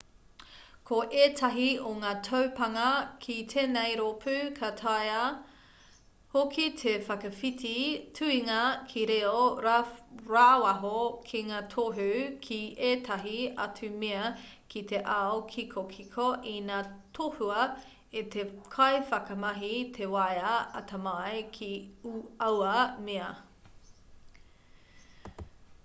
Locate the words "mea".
14.07-14.33, 23.11-23.31